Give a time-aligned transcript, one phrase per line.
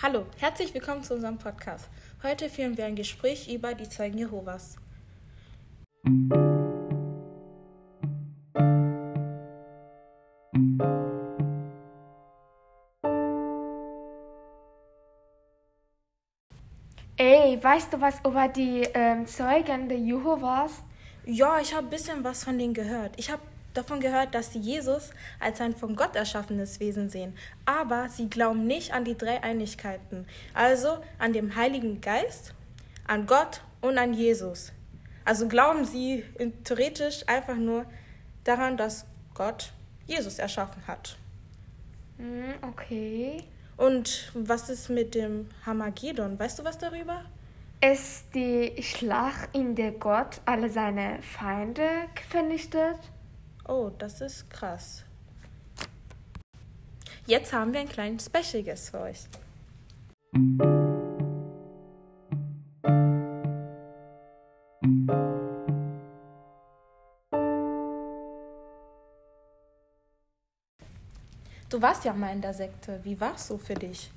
[0.00, 1.88] Hallo, herzlich willkommen zu unserem Podcast.
[2.22, 4.76] Heute führen wir ein Gespräch über die Zeugen Jehovas.
[17.16, 20.84] Ey, weißt du was über die ähm, Zeugen der Jehovas?
[21.26, 23.14] Ja, ich habe ein bisschen was von denen gehört.
[23.16, 23.42] Ich habe
[23.78, 27.34] davon gehört, dass sie Jesus als ein von Gott erschaffenes Wesen sehen.
[27.64, 30.26] Aber sie glauben nicht an die drei Einigkeiten.
[30.52, 32.54] Also an den Heiligen Geist,
[33.06, 34.72] an Gott und an Jesus.
[35.24, 36.24] Also glauben sie
[36.64, 37.86] theoretisch einfach nur
[38.44, 39.72] daran, dass Gott
[40.06, 41.16] Jesus erschaffen hat.
[42.16, 43.44] Hm, okay.
[43.76, 46.38] Und was ist mit dem Hamagedon?
[46.38, 47.24] Weißt du was darüber?
[47.80, 51.88] Ist die Schlacht, in der Gott alle seine Feinde
[52.28, 52.98] vernichtet?
[53.68, 55.04] Oh, das ist krass.
[57.26, 59.28] Jetzt haben wir ein kleines Special Guest für euch.
[71.68, 73.04] Du warst ja mal in der Sekte.
[73.04, 74.10] Wie war es so für dich?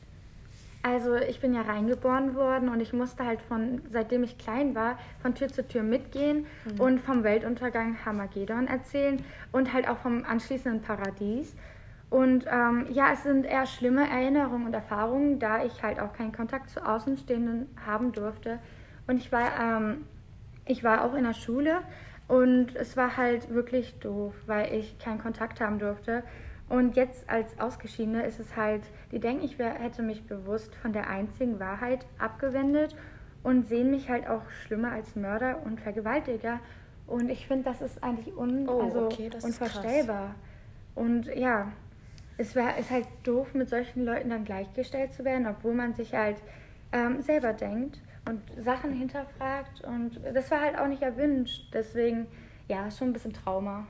[0.83, 4.97] Also ich bin ja reingeboren worden und ich musste halt von, seitdem ich klein war,
[5.21, 6.79] von Tür zu Tür mitgehen mhm.
[6.79, 11.55] und vom Weltuntergang Hamagedon erzählen und halt auch vom anschließenden Paradies.
[12.09, 16.33] Und ähm, ja, es sind eher schlimme Erinnerungen und Erfahrungen, da ich halt auch keinen
[16.33, 18.59] Kontakt zu Außenstehenden haben durfte.
[19.07, 20.05] Und ich war, ähm,
[20.65, 21.81] ich war auch in der Schule
[22.27, 26.23] und es war halt wirklich doof, weil ich keinen Kontakt haben durfte.
[26.71, 30.93] Und jetzt als Ausgeschiedene ist es halt, die denken, ich wär, hätte mich bewusst von
[30.93, 32.95] der einzigen Wahrheit abgewendet
[33.43, 36.61] und sehen mich halt auch schlimmer als Mörder und Vergewaltiger.
[37.07, 40.35] Und ich finde, das ist eigentlich un oh, also okay, unvorstellbar.
[40.95, 41.73] Und ja,
[42.37, 46.13] es wär, ist halt doof, mit solchen Leuten dann gleichgestellt zu werden, obwohl man sich
[46.13, 46.37] halt
[46.93, 47.99] ähm, selber denkt
[48.29, 49.81] und Sachen hinterfragt.
[49.81, 51.69] Und das war halt auch nicht erwünscht.
[51.73, 52.27] Deswegen,
[52.69, 53.85] ja, schon ein bisschen Trauma.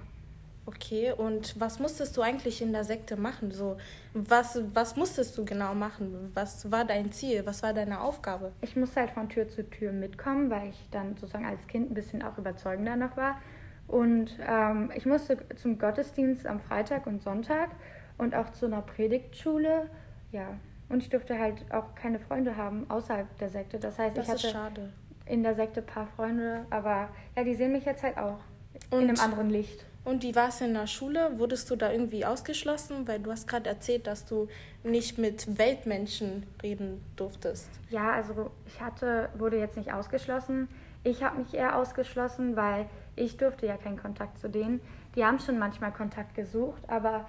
[0.66, 3.51] Okay, und was musstest du eigentlich in der Sekte machen?
[3.51, 3.77] So,
[4.13, 6.29] was, was musstest du genau machen?
[6.35, 7.45] Was war dein Ziel?
[7.45, 8.51] Was war deine Aufgabe?
[8.61, 11.94] Ich musste halt von Tür zu Tür mitkommen, weil ich dann sozusagen als Kind ein
[11.95, 13.41] bisschen auch überzeugender noch war.
[13.88, 17.69] Und ähm, ich musste zum Gottesdienst am Freitag und Sonntag
[18.19, 19.89] und auch zu einer Predigtschule.
[20.31, 20.47] Ja,
[20.89, 23.79] und ich durfte halt auch keine Freunde haben außerhalb der Sekte.
[23.79, 24.89] Das heißt, das ich hatte schade.
[25.25, 28.39] in der Sekte ein paar Freunde, aber ja, die sehen mich jetzt halt auch
[28.91, 29.85] und, in einem anderen Licht.
[30.03, 31.38] Und wie war es in der Schule?
[31.38, 33.07] Wurdest du da irgendwie ausgeschlossen?
[33.07, 34.47] Weil du hast gerade erzählt, dass du
[34.84, 37.69] nicht mit Weltmenschen reden durftest.
[37.89, 40.67] Ja, also ich hatte, wurde jetzt nicht ausgeschlossen.
[41.03, 44.81] Ich habe mich eher ausgeschlossen, weil ich durfte ja keinen Kontakt zu denen.
[45.16, 47.28] Die haben schon manchmal Kontakt gesucht, aber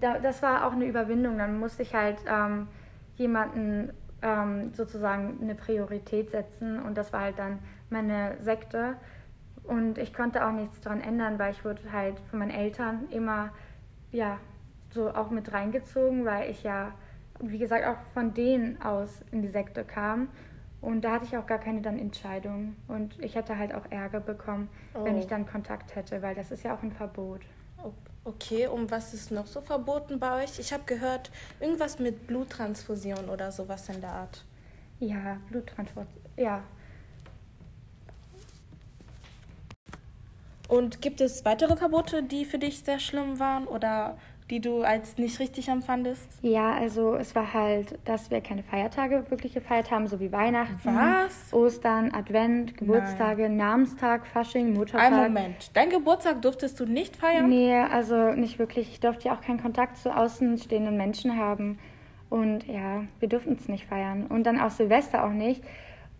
[0.00, 1.38] da, das war auch eine Überwindung.
[1.38, 2.68] Dann musste ich halt ähm,
[3.16, 3.92] jemanden
[4.22, 7.58] ähm, sozusagen eine Priorität setzen und das war halt dann
[7.90, 8.96] meine Sekte.
[9.64, 13.50] Und ich konnte auch nichts daran ändern, weil ich wurde halt von meinen Eltern immer,
[14.12, 14.38] ja,
[14.90, 16.92] so auch mit reingezogen, weil ich ja,
[17.40, 20.28] wie gesagt, auch von denen aus in die Sekte kam.
[20.80, 22.76] Und da hatte ich auch gar keine dann Entscheidung.
[22.88, 25.04] Und ich hätte halt auch Ärger bekommen, oh.
[25.04, 27.40] wenn ich dann Kontakt hätte, weil das ist ja auch ein Verbot.
[28.26, 30.58] Okay, und was ist noch so verboten bei euch?
[30.58, 31.30] Ich habe gehört,
[31.60, 34.46] irgendwas mit Bluttransfusion oder sowas in der Art.
[34.98, 36.62] Ja, Bluttransfusion, ja,
[40.74, 44.16] Und gibt es weitere Verbote, die für dich sehr schlimm waren oder
[44.50, 46.28] die du als nicht richtig empfandest?
[46.42, 50.76] Ja, also es war halt, dass wir keine Feiertage, wirkliche Feiertage haben, so wie Weihnachten,
[50.84, 51.52] Was?
[51.52, 53.56] Ostern, Advent, Geburtstage, Nein.
[53.56, 55.12] Namenstag, Fasching, Muttertag.
[55.12, 57.48] Ein Moment, dein Geburtstag durftest du nicht feiern?
[57.48, 58.90] Nee, also nicht wirklich.
[58.90, 61.78] Ich durfte ja auch keinen Kontakt zu außenstehenden Menschen haben.
[62.28, 64.26] Und ja, wir durften es nicht feiern.
[64.26, 65.62] Und dann auch Silvester auch nicht.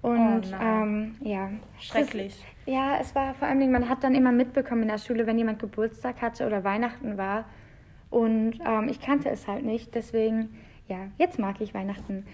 [0.05, 1.51] Und oh ähm, ja.
[1.81, 2.37] Schrecklich.
[2.67, 5.39] Es, ja, es war vor allem, man hat dann immer mitbekommen in der Schule, wenn
[5.39, 7.47] jemand Geburtstag hatte oder Weihnachten war.
[8.11, 9.95] Und ähm, ich kannte es halt nicht.
[9.95, 12.27] Deswegen, ja, jetzt mag ich Weihnachten.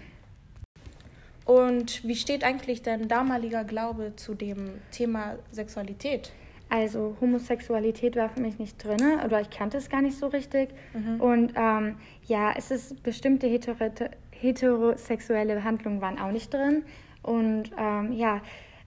[1.45, 6.33] Und wie steht eigentlich dein damaliger Glaube zu dem Thema Sexualität?
[6.67, 10.71] Also Homosexualität war für mich nicht drin oder ich kannte es gar nicht so richtig.
[10.93, 11.21] Mhm.
[11.21, 11.95] Und ähm,
[12.27, 16.83] ja, es ist bestimmte heterosexuelle Behandlungen waren auch nicht drin.
[17.23, 18.41] Und ähm, ja,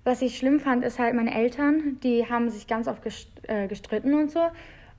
[0.05, 3.03] was ich schlimm fand, ist halt meine Eltern, die haben sich ganz oft
[3.45, 4.41] äh, gestritten und so.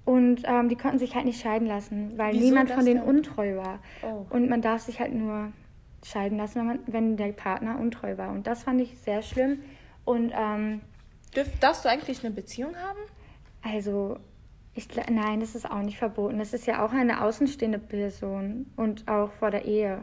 [0.03, 3.09] Und ähm, die konnten sich halt nicht scheiden lassen, weil Wieso niemand von denen denn?
[3.09, 3.79] untreu war.
[4.03, 4.25] Oh.
[4.29, 5.51] Und man darf sich halt nur
[6.03, 8.31] scheiden lassen, wenn, man, wenn der Partner untreu war.
[8.31, 9.59] Und das fand ich sehr schlimm.
[10.05, 10.81] Und ähm,
[11.35, 12.99] Dürf, darfst du eigentlich eine Beziehung haben?
[13.63, 14.19] Also,
[14.75, 16.37] ich, nein, das ist auch nicht verboten.
[16.37, 20.01] Das ist ja auch eine außenstehende Person und auch vor der Ehe.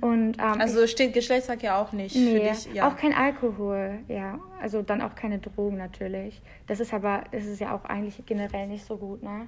[0.00, 2.74] Und, ähm, Also steht Geschlechtsverkehr auch nicht nee, für dich.
[2.74, 2.86] Ja.
[2.88, 4.38] auch kein Alkohol, ja.
[4.60, 6.42] Also dann auch keine Drogen natürlich.
[6.66, 9.46] Das ist aber, das ist ja auch eigentlich generell nicht so gut, ne?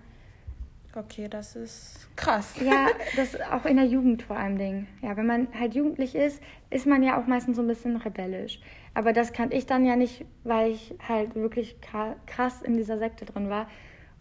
[0.99, 2.55] okay, das ist krass.
[2.65, 2.87] Ja,
[3.17, 4.87] das auch in der Jugend vor allem Ding.
[5.03, 8.61] Ja, wenn man halt jugendlich ist, ist man ja auch meistens so ein bisschen rebellisch.
[8.95, 12.97] Aber das kannte ich dann ja nicht, weil ich halt wirklich kra- krass in dieser
[12.99, 13.69] Sekte drin war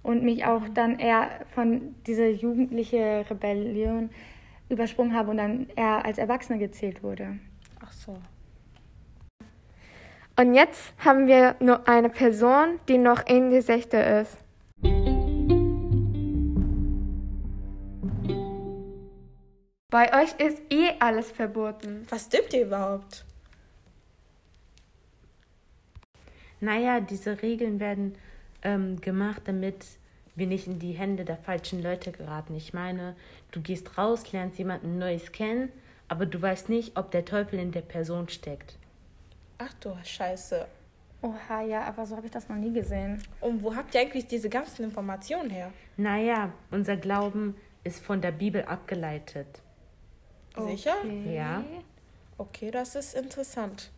[0.03, 4.09] und mich auch dann eher von dieser jugendliche Rebellion
[4.69, 7.39] übersprungen habe und dann eher als Erwachsene gezählt wurde.
[7.79, 8.17] Ach so.
[10.37, 14.37] Und jetzt haben wir nur eine Person, die noch in die Sekte ist.
[19.89, 22.05] Bei euch ist eh alles verboten.
[22.09, 23.23] Was stimmt ihr überhaupt?
[26.59, 28.15] Naja, diese Regeln werden
[28.61, 29.85] ähm, gemacht, damit
[30.35, 32.55] wir nicht in die Hände der falschen Leute geraten.
[32.55, 33.15] Ich meine,
[33.51, 35.71] du gehst raus, lernst jemanden Neues kennen,
[36.07, 38.77] aber du weißt nicht, ob der Teufel in der Person steckt.
[39.57, 40.67] Ach du Scheiße.
[41.21, 43.23] Oha, ja, aber so habe ich das noch nie gesehen.
[43.41, 45.71] Und wo habt ihr eigentlich diese ganzen Informationen her?
[45.97, 49.47] Naja, unser Glauben ist von der Bibel abgeleitet.
[50.57, 50.95] Sicher?
[51.25, 51.63] Ja.
[52.37, 53.91] Okay, das ist interessant.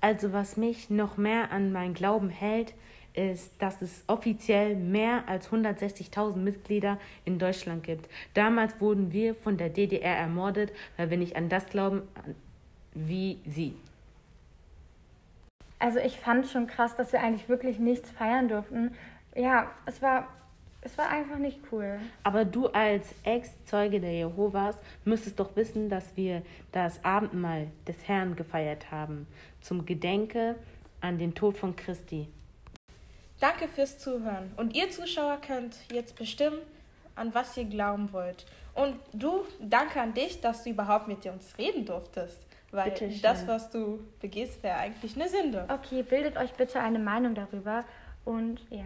[0.00, 2.74] Also was mich noch mehr an meinen Glauben hält,
[3.14, 8.08] ist, dass es offiziell mehr als 160.000 Mitglieder in Deutschland gibt.
[8.34, 12.02] Damals wurden wir von der DDR ermordet, weil wir nicht an das glauben
[12.94, 13.74] wie sie.
[15.78, 18.94] Also ich fand schon krass, dass wir eigentlich wirklich nichts feiern durften.
[19.34, 20.28] Ja, es war,
[20.80, 21.98] es war einfach nicht cool.
[22.22, 28.36] Aber du als Ex-Zeuge der Jehovas müsstest doch wissen, dass wir das Abendmahl des Herrn
[28.36, 29.26] gefeiert haben,
[29.60, 30.54] zum Gedenke
[31.00, 32.28] an den Tod von Christi.
[33.42, 34.52] Danke fürs Zuhören.
[34.56, 36.58] Und ihr Zuschauer könnt jetzt bestimmen,
[37.16, 38.46] an was ihr glauben wollt.
[38.72, 42.38] Und du, danke an dich, dass du überhaupt mit uns reden durftest.
[42.70, 45.66] Weil das, was du begehst, wäre eigentlich eine Sünde.
[45.68, 47.84] Okay, bildet euch bitte eine Meinung darüber
[48.24, 48.84] und ja.